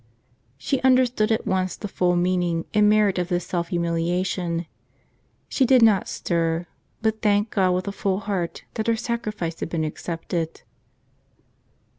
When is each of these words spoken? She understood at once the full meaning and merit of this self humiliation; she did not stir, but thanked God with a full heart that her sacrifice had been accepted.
She 0.57 0.81
understood 0.81 1.31
at 1.31 1.45
once 1.45 1.75
the 1.75 1.87
full 1.87 2.15
meaning 2.15 2.65
and 2.73 2.89
merit 2.89 3.19
of 3.19 3.27
this 3.27 3.45
self 3.45 3.67
humiliation; 3.67 4.65
she 5.47 5.63
did 5.63 5.83
not 5.83 6.07
stir, 6.09 6.65
but 7.03 7.21
thanked 7.21 7.51
God 7.51 7.75
with 7.75 7.87
a 7.87 7.91
full 7.91 8.21
heart 8.21 8.63
that 8.73 8.87
her 8.87 8.95
sacrifice 8.97 9.59
had 9.59 9.69
been 9.69 9.83
accepted. 9.83 10.63